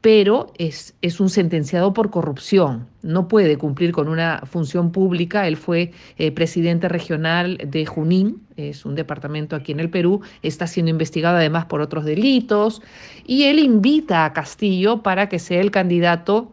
pero 0.00 0.50
es, 0.56 0.94
es, 1.02 1.20
un 1.20 1.28
sentenciado 1.28 1.92
por 1.92 2.08
corrupción. 2.08 2.86
No 3.02 3.28
puede 3.28 3.58
cumplir 3.58 3.92
con 3.92 4.08
una 4.08 4.40
función 4.46 4.92
pública. 4.92 5.46
Él 5.46 5.58
fue 5.58 5.92
eh, 6.16 6.32
presidente 6.32 6.88
regional 6.88 7.58
de 7.66 7.84
Junín, 7.84 8.40
es 8.56 8.86
un 8.86 8.94
departamento 8.94 9.56
aquí 9.56 9.72
en 9.72 9.80
el 9.80 9.90
Perú, 9.90 10.22
está 10.42 10.66
siendo 10.66 10.90
investigado 10.90 11.36
además 11.36 11.66
por 11.66 11.82
otros 11.82 12.06
delitos, 12.06 12.80
y 13.26 13.42
él 13.42 13.58
invita 13.58 14.24
a 14.24 14.32
Castillo 14.32 15.02
para 15.02 15.28
que 15.28 15.38
sea 15.38 15.60
el 15.60 15.70
candidato 15.70 16.50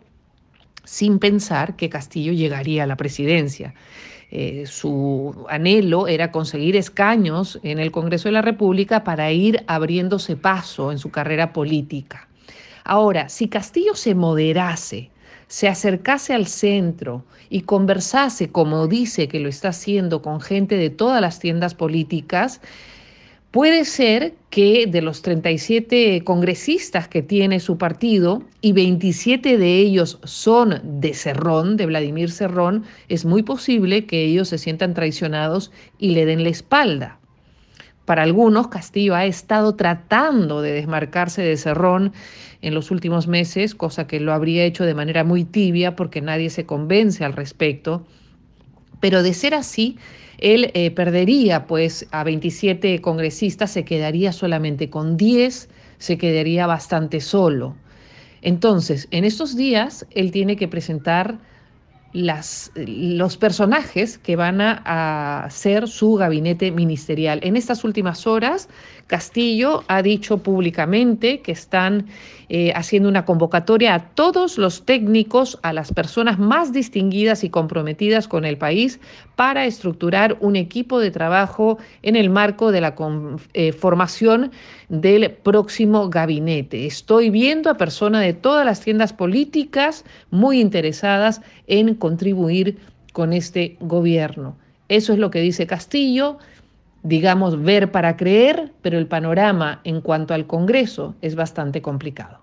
sin 0.84 1.20
pensar 1.20 1.78
que 1.78 1.88
Castillo 1.88 2.34
llegaría 2.34 2.84
a 2.84 2.88
la 2.88 2.98
presidencia. 2.98 3.74
Eh, 4.34 4.64
su 4.66 5.46
anhelo 5.50 6.08
era 6.08 6.32
conseguir 6.32 6.78
escaños 6.78 7.60
en 7.64 7.80
el 7.80 7.92
Congreso 7.92 8.30
de 8.30 8.34
la 8.34 8.42
República 8.42 9.04
para 9.04 9.32
ir 9.32 9.64
abriéndose 9.68 10.38
paso 10.38 10.92
en 10.94 11.00
su 11.00 11.12
carrera 11.12 11.52
política. 11.52 12.30
Ahora, 12.86 13.28
si 13.28 13.50
Castillo 13.50 13.94
se 13.94 14.16
moderase, 14.16 15.10
se 15.48 15.68
acercase 15.68 16.34
al 16.34 16.48
centro 16.48 17.26
y 17.50 17.64
conversase, 17.64 18.50
como 18.50 18.88
dice 18.88 19.28
que 19.28 19.42
lo 19.42 19.50
está 19.50 19.70
haciendo, 19.70 20.22
con 20.22 20.40
gente 20.40 20.78
de 20.78 20.90
todas 20.90 21.20
las 21.20 21.40
tiendas 21.40 21.76
políticas, 21.76 22.62
Puede 23.52 23.84
ser 23.84 24.34
que 24.50 24.88
de 24.88 25.02
los 25.02 25.22
37 25.24 26.24
congresistas 26.24 27.10
que 27.10 27.22
tiene 27.22 27.60
su 27.60 27.78
partido 27.78 28.44
y 28.62 28.72
27 28.72 29.58
de 29.58 29.78
ellos 29.78 30.20
son 30.24 30.80
de 31.02 31.14
Cerrón, 31.14 31.76
de 31.76 31.86
Vladimir 31.86 32.32
Cerrón, 32.32 32.86
es 33.10 33.26
muy 33.26 33.44
posible 33.44 34.06
que 34.06 34.24
ellos 34.24 34.48
se 34.48 34.58
sientan 34.58 34.94
traicionados 34.94 35.74
y 36.00 36.12
le 36.12 36.26
den 36.26 36.44
la 36.44 36.50
espalda. 36.50 37.20
Para 38.06 38.24
algunos, 38.24 38.70
Castillo 38.70 39.16
ha 39.16 39.26
estado 39.26 39.76
tratando 39.76 40.62
de 40.62 40.72
desmarcarse 40.72 41.42
de 41.42 41.58
Cerrón 41.58 42.14
en 42.62 42.74
los 42.74 42.90
últimos 42.90 43.28
meses, 43.28 43.76
cosa 43.76 44.08
que 44.08 44.22
lo 44.22 44.32
habría 44.32 44.64
hecho 44.64 44.86
de 44.86 44.94
manera 44.94 45.26
muy 45.26 45.44
tibia 45.44 45.98
porque 45.98 46.22
nadie 46.22 46.50
se 46.50 46.66
convence 46.66 47.26
al 47.26 47.34
respecto. 47.34 48.06
Pero 49.02 49.24
de 49.24 49.34
ser 49.34 49.56
así, 49.56 49.98
él 50.42 50.72
eh, 50.74 50.92
perdería 50.92 51.68
pues 51.68 52.08
a 52.12 52.24
27 52.24 53.00
congresistas, 53.00 53.72
se 53.72 53.86
quedaría 53.86 54.34
solamente 54.34 54.90
con 54.90 55.16
10, 55.16 55.70
se 56.00 56.18
quedaría 56.18 56.68
bastante 56.68 57.22
solo. 57.22 57.76
Entonces, 58.42 59.08
en 59.12 59.24
estos 59.24 59.56
días, 59.56 60.06
él 60.12 60.32
tiene 60.32 60.56
que 60.56 60.68
presentar 60.68 61.38
las, 62.12 62.72
los 62.76 63.38
personajes 63.38 64.18
que 64.18 64.36
van 64.36 64.60
a, 64.62 65.48
ser 65.50 65.88
su 65.88 66.16
gabinete 66.16 66.72
ministerial. 66.72 67.40
En 67.44 67.56
estas 67.56 67.84
últimas 67.84 68.28
horas, 68.28 68.68
Castillo 69.12 69.84
ha 69.90 70.02
dicho 70.02 70.38
públicamente 70.38 71.42
que 71.42 71.52
están 71.52 72.06
eh, 72.48 72.72
haciendo 72.78 73.10
una 73.10 73.26
convocatoria 73.26 73.94
a 73.94 74.00
todos 74.00 74.58
los 74.58 74.86
técnicos, 74.86 75.60
a 75.64 75.74
las 75.74 75.92
personas 75.92 76.40
más 76.40 76.72
distinguidas 76.72 77.44
y 77.44 77.50
comprometidas 77.50 78.30
con 78.30 78.46
el 78.46 78.58
país 78.58 79.02
para 79.36 79.66
estructurar 79.66 80.38
un 80.40 80.56
equipo 80.56 81.02
de 81.02 81.12
trabajo 81.12 81.78
en 82.04 82.16
el 82.16 82.30
marco 82.30 82.72
de 82.72 82.80
la 82.80 82.96
eh, 83.54 83.74
formación 83.74 84.52
del 84.88 85.30
próximo 85.30 86.10
gabinete. 86.10 86.86
Estoy 86.86 87.30
viendo 87.32 87.70
a 87.70 87.76
personas 87.76 88.22
de 88.22 88.34
todas 88.34 88.66
las 88.66 88.80
tiendas 88.80 89.12
políticas 89.12 90.06
muy 90.30 90.62
interesadas 90.62 91.42
en 91.68 91.96
contribuir 91.96 92.78
con 93.12 93.34
este 93.34 93.76
gobierno. 93.82 94.56
Eso 94.88 95.12
es 95.12 95.20
lo 95.20 95.32
que 95.32 95.42
dice 95.42 95.68
Castillo, 95.68 96.38
digamos, 97.04 97.62
ver 97.62 97.92
para 97.92 98.18
creer, 98.18 98.74
pero 98.82 98.98
el 98.98 99.08
panorama 99.08 99.82
en 99.84 100.02
cuanto 100.02 100.34
al 100.34 100.48
Congreso 100.48 101.16
es 101.22 101.36
bastante 101.36 101.82
complicado. 101.82 102.41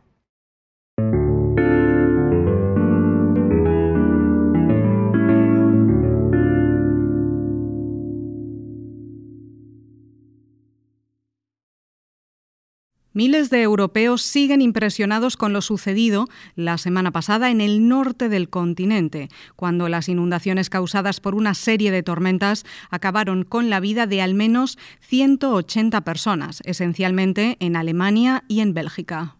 Miles 13.19 13.51
de 13.51 13.63
europeos 13.63 14.23
siguen 14.23 14.63
impresionados 14.63 15.37
con 15.37 15.53
lo 15.53 15.61
sucedido 15.61 16.29
la 16.55 16.79
semana 16.79 17.11
pasada 17.11 17.51
en 17.51 17.61
el 17.61 17.89
norte 17.89 18.29
del 18.29 18.49
continente, 18.49 19.29
cuando 19.57 19.89
las 19.89 20.09
inundaciones 20.09 20.71
causadas 20.71 21.19
por 21.19 21.35
una 21.35 21.55
serie 21.55 21.91
de 21.91 22.05
tormentas 22.05 22.65
acabaron 22.91 23.43
con 23.43 23.71
la 23.71 23.81
vida 23.81 24.07
de 24.07 24.23
al 24.23 24.35
menos 24.35 24.79
180 25.01 26.03
personas, 26.03 26.63
esencialmente 26.65 27.57
en 27.59 27.75
Alemania 27.75 28.45
y 28.47 28.61
en 28.61 28.73
Bélgica. 28.73 29.38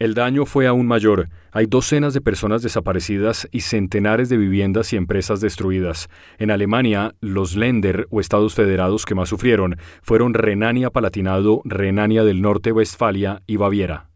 El 0.00 0.14
daño 0.14 0.46
fue 0.46 0.66
aún 0.66 0.86
mayor. 0.86 1.28
Hay 1.52 1.66
docenas 1.66 2.14
de 2.14 2.22
personas 2.22 2.62
desaparecidas 2.62 3.46
y 3.52 3.60
centenares 3.60 4.30
de 4.30 4.38
viviendas 4.38 4.94
y 4.94 4.96
empresas 4.96 5.42
destruidas. 5.42 6.08
En 6.38 6.50
Alemania, 6.50 7.14
los 7.20 7.54
Länder 7.54 8.06
o 8.08 8.18
estados 8.18 8.54
federados 8.54 9.04
que 9.04 9.14
más 9.14 9.28
sufrieron 9.28 9.76
fueron 10.00 10.32
Renania-Palatinado, 10.32 11.60
Renania 11.66 12.24
del 12.24 12.40
Norte-Westfalia 12.40 13.42
y 13.46 13.58
Baviera. 13.58 14.08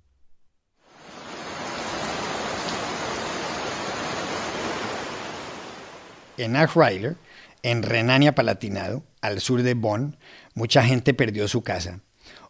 En 6.38 6.57
Achweiler, 6.57 7.17
en 7.62 7.83
Renania-Palatinado, 7.83 9.05
al 9.21 9.41
sur 9.41 9.62
de 9.62 9.75
Bonn, 9.75 10.17
mucha 10.55 10.83
gente 10.83 11.12
perdió 11.12 11.47
su 11.47 11.62
casa. 11.62 12.00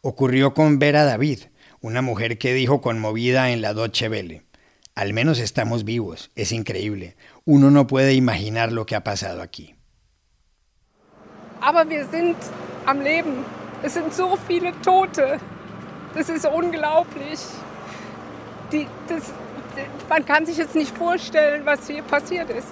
Ocurrió 0.02 0.54
con 0.54 0.78
Vera 0.78 1.02
David, 1.02 1.40
una 1.84 2.00
mujer 2.00 2.38
que 2.38 2.54
dijo 2.54 2.80
conmovida 2.80 3.50
en 3.50 3.60
la 3.60 3.74
Deutsche 3.74 4.08
Welle, 4.08 4.42
al 4.94 5.12
menos 5.12 5.38
estamos 5.38 5.84
vivos, 5.84 6.30
es 6.34 6.50
increíble. 6.50 7.14
Uno 7.44 7.70
no 7.70 7.86
puede 7.86 8.14
imaginar 8.14 8.72
lo 8.72 8.86
que 8.86 8.96
ha 8.96 9.04
pasado 9.04 9.42
aquí. 9.42 9.74
Aber 11.60 11.86
wir 11.86 12.06
sind 12.06 12.36
am 12.86 13.02
Leben. 13.02 13.44
Es 13.82 13.92
sind 13.92 14.14
so 14.14 14.38
viele 14.48 14.72
Tote. 14.80 15.38
Das 16.14 16.30
ist 16.30 16.46
unglaublich. 16.46 17.40
Die, 18.72 18.86
das, 19.06 19.34
man 20.08 20.24
kann 20.24 20.46
sich 20.46 20.56
jetzt 20.56 20.74
nicht 20.74 20.96
vorstellen, 20.96 21.66
was 21.66 21.86
hier 21.86 22.02
passiert 22.02 22.48
ist. 22.48 22.68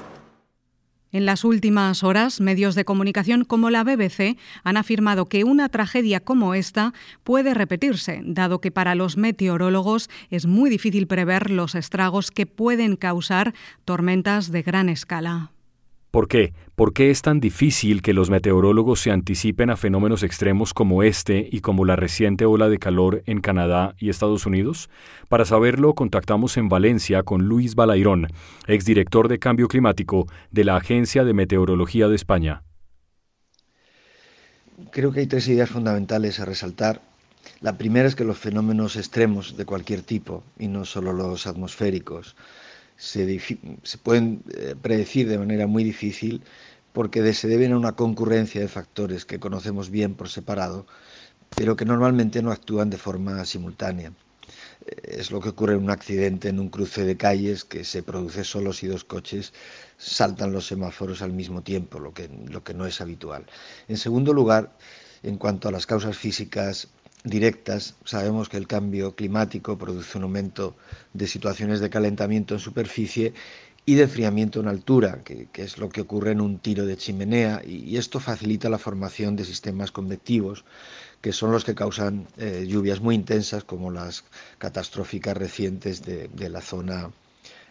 En 1.12 1.26
las 1.26 1.44
últimas 1.44 2.02
horas, 2.02 2.40
medios 2.40 2.74
de 2.74 2.86
comunicación 2.86 3.44
como 3.44 3.68
la 3.68 3.84
BBC 3.84 4.38
han 4.64 4.78
afirmado 4.78 5.26
que 5.26 5.44
una 5.44 5.68
tragedia 5.68 6.20
como 6.20 6.54
esta 6.54 6.94
puede 7.22 7.52
repetirse, 7.52 8.22
dado 8.24 8.62
que 8.62 8.70
para 8.70 8.94
los 8.94 9.18
meteorólogos 9.18 10.08
es 10.30 10.46
muy 10.46 10.70
difícil 10.70 11.06
prever 11.06 11.50
los 11.50 11.74
estragos 11.74 12.30
que 12.30 12.46
pueden 12.46 12.96
causar 12.96 13.52
tormentas 13.84 14.50
de 14.50 14.62
gran 14.62 14.88
escala. 14.88 15.51
¿Por 16.12 16.28
qué? 16.28 16.52
¿Por 16.74 16.92
qué 16.92 17.10
es 17.10 17.22
tan 17.22 17.40
difícil 17.40 18.02
que 18.02 18.12
los 18.12 18.28
meteorólogos 18.28 19.00
se 19.00 19.10
anticipen 19.10 19.70
a 19.70 19.78
fenómenos 19.78 20.22
extremos 20.22 20.74
como 20.74 21.02
este 21.02 21.48
y 21.50 21.60
como 21.60 21.86
la 21.86 21.96
reciente 21.96 22.44
ola 22.44 22.68
de 22.68 22.76
calor 22.76 23.22
en 23.24 23.40
Canadá 23.40 23.94
y 23.98 24.10
Estados 24.10 24.44
Unidos? 24.44 24.90
Para 25.30 25.46
saberlo, 25.46 25.94
contactamos 25.94 26.58
en 26.58 26.68
Valencia 26.68 27.22
con 27.22 27.46
Luis 27.46 27.74
Balairón, 27.74 28.28
exdirector 28.66 29.28
de 29.28 29.38
Cambio 29.38 29.68
Climático 29.68 30.26
de 30.50 30.64
la 30.64 30.76
Agencia 30.76 31.24
de 31.24 31.32
Meteorología 31.32 32.08
de 32.08 32.16
España. 32.16 32.62
Creo 34.90 35.12
que 35.12 35.20
hay 35.20 35.26
tres 35.26 35.48
ideas 35.48 35.70
fundamentales 35.70 36.40
a 36.40 36.44
resaltar. 36.44 37.00
La 37.62 37.78
primera 37.78 38.06
es 38.06 38.16
que 38.16 38.24
los 38.24 38.36
fenómenos 38.36 38.96
extremos 38.96 39.56
de 39.56 39.64
cualquier 39.64 40.02
tipo, 40.02 40.44
y 40.58 40.68
no 40.68 40.84
solo 40.84 41.14
los 41.14 41.46
atmosféricos, 41.46 42.36
se, 42.96 43.40
pueden 44.02 44.42
eh, 44.54 44.74
predecir 44.80 45.28
de 45.28 45.38
manera 45.38 45.66
muy 45.66 45.84
difícil 45.84 46.42
porque 46.92 47.32
se 47.32 47.48
deben 47.48 47.72
a 47.72 47.78
una 47.78 47.92
concurrencia 47.92 48.60
de 48.60 48.68
factores 48.68 49.24
que 49.24 49.40
conocemos 49.40 49.90
bien 49.90 50.14
por 50.14 50.28
separado, 50.28 50.86
pero 51.56 51.76
que 51.76 51.84
normalmente 51.84 52.42
no 52.42 52.52
actúan 52.52 52.90
de 52.90 52.98
forma 52.98 53.44
simultánea. 53.44 54.12
es 55.04 55.30
lo 55.30 55.40
que 55.40 55.50
ocurre 55.50 55.74
en 55.74 55.82
un 55.84 55.90
accidente 55.90 56.48
en 56.48 56.58
un 56.58 56.68
cruce 56.68 57.04
de 57.04 57.16
calles 57.16 57.64
que 57.64 57.84
se 57.84 58.02
produce 58.02 58.44
solo 58.44 58.72
si 58.72 58.86
dos 58.88 59.04
coches 59.04 59.52
saltan 59.96 60.52
los 60.52 60.66
semáforos 60.66 61.22
al 61.22 61.32
mismo 61.32 61.62
tiempo, 61.62 61.98
lo 61.98 62.12
que 62.12 62.74
no 62.74 62.86
es 62.86 63.00
habitual. 63.00 63.46
En 63.88 63.96
segundo 63.96 64.32
lugar, 64.32 64.76
en 65.22 65.38
cuanto 65.38 65.68
a 65.68 65.72
las 65.72 65.86
causas 65.86 66.16
físicas 66.16 66.88
directas, 67.24 67.94
sabemos 68.04 68.48
que 68.48 68.56
el 68.56 68.66
cambio 68.66 69.14
climático 69.14 69.78
produce 69.78 70.18
un 70.18 70.24
aumento 70.24 70.76
de 71.12 71.26
situaciones 71.26 71.80
de 71.80 71.90
calentamiento 71.90 72.54
en 72.54 72.60
superficie 72.60 73.32
y 73.84 73.94
de 73.94 74.04
enfriamiento 74.04 74.60
en 74.60 74.68
altura, 74.68 75.22
que, 75.24 75.48
es 75.54 75.78
lo 75.78 75.88
que 75.88 76.00
ocurre 76.00 76.32
en 76.32 76.40
un 76.40 76.58
tiro 76.58 76.86
de 76.86 76.96
chimenea, 76.96 77.62
y, 77.64 77.96
esto 77.96 78.20
facilita 78.20 78.68
la 78.68 78.78
formación 78.78 79.34
de 79.36 79.44
sistemas 79.44 79.90
convectivos, 79.90 80.64
que 81.20 81.32
son 81.32 81.52
los 81.52 81.64
que 81.64 81.74
causan 81.74 82.26
eh, 82.38 82.64
lluvias 82.68 83.00
muy 83.00 83.14
intensas, 83.14 83.64
como 83.64 83.90
las 83.90 84.24
catastróficas 84.58 85.36
recientes 85.36 86.02
de, 86.02 86.28
de 86.28 86.48
la 86.48 86.60
zona 86.60 87.10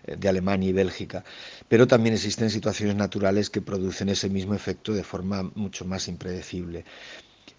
eh, 0.04 0.16
de 0.18 0.30
Alemania 0.30 0.70
y 0.70 0.74
Bélgica, 0.74 1.24
pero 1.68 1.88
también 1.88 2.16
existen 2.16 2.50
situaciones 2.50 2.96
naturales 2.96 3.50
que 3.50 3.62
producen 3.62 4.10
ese 4.10 4.30
mismo 4.30 4.54
efecto 4.54 4.94
de 4.94 5.04
forma 5.04 5.44
mucho 5.56 5.86
más 5.86 6.08
impredecible. 6.08 6.86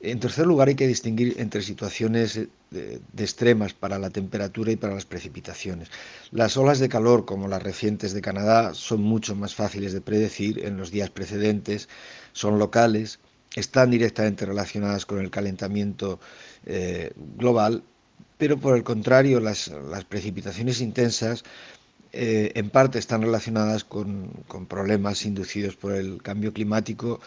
En 0.05 0.19
tercer 0.19 0.47
lugar, 0.47 0.67
hay 0.67 0.75
que 0.75 0.89
distinguir 0.89 1.37
entre 1.39 1.63
situaciones 1.63 2.37
eh, 2.37 2.49
de, 2.73 3.23
extremas 3.23 3.73
para 3.73 4.01
la 4.01 4.11
temperatura 4.11 4.73
y 4.73 4.77
para 4.77 4.95
las 4.95 5.07
precipitaciones. 5.07 5.91
Las 6.33 6.57
olas 6.57 6.81
de 6.81 6.89
calor, 6.89 7.25
como 7.25 7.47
las 7.47 7.63
recientes 7.63 8.13
de 8.13 8.21
Canadá, 8.21 8.75
son 8.75 9.01
mucho 9.03 9.37
más 9.37 9.55
fáciles 9.55 9.93
de 9.93 10.01
predecir 10.01 10.65
en 10.65 10.77
los 10.77 10.91
días 10.91 11.09
precedentes, 11.09 11.89
son 12.33 12.59
locales, 12.59 13.21
están 13.55 13.93
directamente 13.93 14.45
relacionadas 14.45 15.07
con 15.07 15.21
el 15.21 15.31
calentamiento 15.31 16.19
eh, 16.67 17.13
global, 17.37 17.85
pero 18.39 18.59
por 18.59 18.77
el 18.77 18.83
contrario, 18.83 19.39
las, 19.39 19.71
precipitaciones 20.09 20.81
intensas 20.81 21.45
eh, 22.13 22.51
en 22.57 22.71
parte 22.71 22.99
están 22.99 23.23
relacionadas 23.23 23.85
con, 23.85 24.31
con 24.49 24.67
problemas 24.67 25.25
inducidos 25.25 25.77
por 25.77 25.93
el 25.93 26.21
cambio 26.23 26.53
climático, 26.53 27.21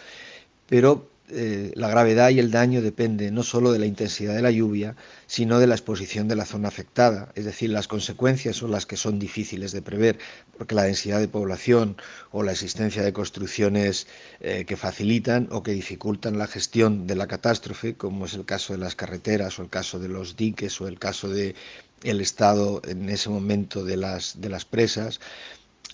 pero 0.68 1.15
eh, 1.30 1.72
la 1.76 1.90
gravedad 1.90 2.30
y 2.30 2.40
el 2.40 2.52
daño 2.52 2.84
depende 2.84 3.32
no 3.32 3.42
solo 3.42 3.72
de 3.72 3.80
la 3.80 3.88
intensidad 3.88 4.36
de 4.36 4.44
la 4.44 4.52
lluvia, 4.52 4.96
sino 5.26 5.60
de 5.60 5.66
la 5.66 5.74
exposición 5.74 6.28
de 6.28 6.36
la 6.36 6.46
zona 6.46 6.68
afectada. 6.68 7.32
Es 7.34 7.46
decir, 7.46 7.72
las 7.72 7.88
consecuencias 7.88 8.58
son 8.58 8.70
las 8.70 8.86
que 8.86 8.96
son 8.96 9.18
difíciles 9.18 9.72
de 9.72 9.82
prever, 9.82 10.20
porque 10.58 10.76
la 10.76 10.84
densidad 10.84 11.20
de 11.20 11.28
población 11.28 11.98
o 12.32 12.44
la 12.44 12.52
existencia 12.52 13.02
de 13.02 13.12
construcciones 13.12 14.08
eh, 14.40 14.66
que 14.68 14.78
facilitan 14.78 15.48
o 15.52 15.64
que 15.64 15.72
dificultan 15.72 16.38
la 16.38 16.46
gestión 16.46 17.08
de 17.08 17.16
la 17.16 17.26
catástrofe, 17.26 17.96
como 17.96 18.28
es 18.28 18.36
el 18.36 18.46
caso 18.46 18.74
de 18.74 18.80
las 18.80 18.96
carreteras 18.96 19.58
o 19.58 19.64
el 19.64 19.70
caso 19.70 19.98
de 19.98 20.10
los 20.10 20.36
diques 20.36 20.80
o 20.80 20.88
el 20.88 21.00
caso 21.00 21.30
de 21.30 21.56
el 22.04 22.22
estado 22.22 22.82
en 22.88 23.10
ese 23.10 23.30
momento 23.30 23.84
de 23.84 23.98
las, 23.98 24.40
de 24.40 24.50
las 24.50 24.66
presas, 24.66 25.20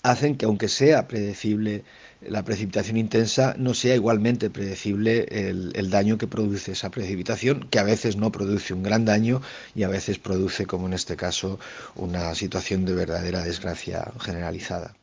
hacen 0.02 0.36
que 0.36 0.44
aunque 0.44 0.68
sea 0.68 1.08
predecible 1.08 1.84
la 2.28 2.44
precipitación 2.44 2.96
intensa, 2.96 3.54
no 3.58 3.74
sea 3.74 3.94
igualmente 3.94 4.50
predecible 4.50 5.26
el, 5.30 5.90
daño 5.90 6.18
que 6.18 6.26
produce 6.26 6.72
esa 6.72 6.90
precipitación, 6.90 7.68
que 7.70 7.78
a 7.78 7.82
veces 7.82 8.16
no 8.16 8.32
produce 8.32 8.74
un 8.74 8.82
gran 8.82 9.04
daño 9.04 9.42
y 9.74 9.82
a 9.82 9.88
veces 9.88 10.18
produce, 10.18 10.66
como 10.66 10.86
en 10.86 10.94
este 10.94 11.16
caso, 11.16 11.58
una 11.94 12.34
situación 12.34 12.84
de 12.84 12.94
verdadera 12.94 13.42
desgracia 13.42 14.12
generalizada. 14.20 14.94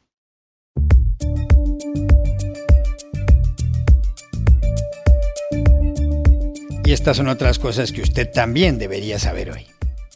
Y 6.86 6.92
estas 6.92 7.18
son 7.18 7.28
otras 7.28 7.60
cosas 7.60 7.92
que 7.92 8.02
usted 8.02 8.32
también 8.32 8.80
debería 8.80 9.20
saber 9.20 9.52
hoy. 9.52 9.69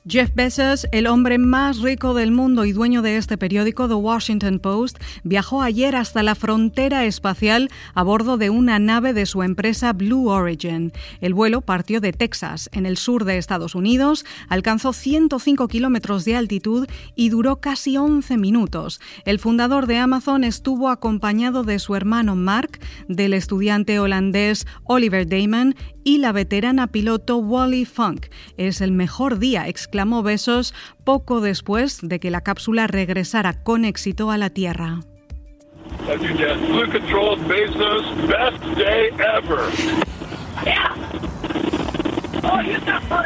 Jeff 0.05 0.36
Bezos, 0.36 0.86
el 0.91 1.07
hombre 1.07 1.38
más 1.38 1.79
rico 1.79 2.13
del 2.13 2.33
mundo 2.33 2.65
y 2.65 2.74
dueño 2.74 3.01
de 3.01 3.15
este 3.15 3.38
periódico, 3.38 3.88
The 3.88 3.93
Washington 3.93 4.60
Post, 4.60 4.98
viajó 5.24 5.62
ayer 5.62 5.95
hasta 5.95 6.23
la 6.23 6.36
frontera 6.36 7.06
espacial 7.06 7.69
a 7.93 8.04
bordo 8.04 8.38
de 8.38 8.49
una 8.49 8.80
nave 8.80 9.13
de 9.13 9.25
su 9.25 9.43
empresa 9.43 9.93
Blue 9.93 10.27
Origin. 10.27 10.91
El 11.21 11.34
vuelo 11.34 11.62
partió 11.62 12.01
de 12.01 12.12
Texas, 12.12 12.69
en 12.73 12.86
el 12.86 12.97
sur 12.97 13.23
de 13.23 13.38
Estados 13.38 13.75
Unidos, 13.75 14.25
alcanzó 14.49 14.91
105 14.91 15.69
kilómetros 15.69 16.25
de 16.25 16.36
altitud 16.36 16.86
y 17.15 17.30
duró 17.30 17.62
casi 17.62 17.95
11 17.95 18.36
minutos. 18.36 18.99
El 19.23 19.39
fundador 19.39 19.88
de 19.88 19.99
Amazon 19.99 20.43
estuvo 20.43 20.89
acompañado 20.89 21.63
de 21.63 21.80
su 21.80 21.95
hermano 21.95 22.36
Mark, 22.36 22.77
del 23.08 23.34
estudiante 23.34 23.99
holandés 23.99 24.67
Oliver 24.84 25.25
Damon 25.25 25.75
y 26.04 26.17
la 26.17 26.34
veterana 26.34 26.88
piloto 26.88 27.38
Wally 27.38 27.86
Funk. 27.86 28.25
Es 28.58 28.82
el 28.82 28.91
mejor 28.91 29.39
día, 29.39 29.69
exclamó 29.69 29.92
Besos 30.23 30.73
poco 31.03 31.39
después 31.39 31.99
de 32.01 32.19
que 32.19 32.32
la 32.32 32.41
cápsula 32.41 32.88
regresara 32.88 33.63
con 33.63 33.86
éxito 33.86 34.32
a 34.32 34.38
la 34.38 34.49
Tierra. 34.49 34.99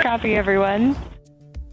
Copy 0.03 0.35
everyone. 0.35 0.95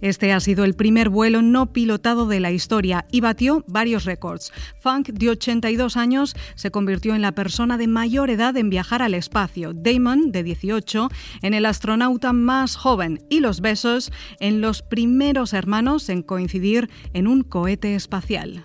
Este 0.05 0.35
ha 0.35 0.41
sido 0.41 0.65
el 0.65 0.75
primer 0.75 1.09
vuelo 1.09 1.41
no 1.41 1.73
pilotado 1.73 2.27
de 2.27 2.39
la 2.39 2.51
historia 2.51 3.07
y 3.11 3.23
batió 3.23 3.65
varios 3.69 4.05
récords. 4.05 4.53
Funk, 4.79 5.09
de 5.09 5.31
82 5.31 5.97
años, 5.97 6.37
se 6.57 6.71
convirtió 6.71 7.15
en 7.15 7.23
la 7.23 7.33
persona 7.33 7.79
de 7.79 7.87
mayor 7.87 8.29
edad 8.29 8.55
en 8.59 8.69
viajar 8.69 9.01
al 9.01 9.15
espacio. 9.15 9.73
Damon, 9.73 10.31
de 10.31 10.43
18, 10.43 11.09
en 11.41 11.55
el 11.55 11.65
astronauta 11.65 12.35
más 12.35 12.77
joven. 12.77 13.25
Y 13.31 13.41
los 13.41 13.63
Besos, 13.63 14.13
en 14.41 14.61
los 14.61 14.83
primeros 14.83 15.55
hermanos 15.55 16.11
en 16.11 16.21
coincidir 16.21 16.91
en 17.15 17.27
un 17.27 17.43
cohete 17.43 17.95
espacial. 17.95 18.63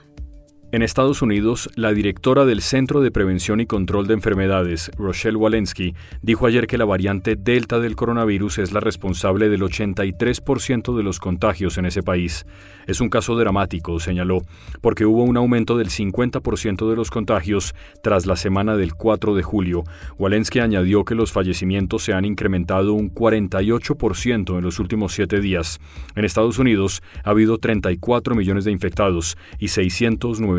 En 0.72 0.84
Estados 0.84 1.24
Unidos, 1.24 1.68
la 1.74 1.94
directora 1.94 2.46
del 2.46 2.62
Centro 2.62 3.02
de 3.02 3.10
Prevención 3.10 3.60
y 3.60 3.66
Control 3.66 4.06
de 4.06 4.14
Enfermedades, 4.14 4.92
Rochelle 5.00 5.36
Walensky, 5.36 5.96
dijo 6.22 6.46
ayer 6.46 6.68
que 6.68 6.78
la 6.78 6.86
variante 6.86 7.36
Delta 7.36 7.80
del 7.80 7.96
coronavirus 7.96 8.60
es 8.60 8.72
la 8.72 8.80
responsable 8.80 9.50
del 9.50 9.64
83% 9.64 10.96
de 10.96 11.02
los 11.02 11.20
contagios 11.20 11.80
en 11.80 11.88
ese 11.88 12.04
país. 12.04 12.46
Es 12.86 13.02
un 13.02 13.10
caso 13.10 13.36
dramático, 13.36 14.00
señaló, 14.00 14.44
porque 14.80 15.08
hubo 15.08 15.24
un 15.24 15.38
aumento 15.38 15.76
del 15.76 15.90
50% 15.90 16.88
de 16.88 16.96
los 16.96 17.10
contagios 17.10 17.74
tras 18.04 18.28
la 18.28 18.36
semana 18.36 18.78
del 18.78 18.94
4 18.94 19.34
de 19.34 19.42
julio. 19.42 19.84
Walensky 20.20 20.60
añadió 20.60 21.04
que 21.04 21.16
los 21.16 21.32
fallecimientos 21.32 22.04
se 22.04 22.14
han 22.14 22.26
incrementado 22.26 22.94
un 22.94 23.12
48% 23.12 24.56
en 24.56 24.64
los 24.64 24.78
últimos 24.78 25.14
siete 25.14 25.42
días. 25.42 25.80
En 26.16 26.26
Estados 26.26 26.60
Unidos 26.60 27.02
ha 27.24 27.32
habido 27.32 27.58
34 27.58 28.36
millones 28.36 28.66
de 28.66 28.72
infectados 28.72 29.36
y 29.58 29.70
609 29.70 30.59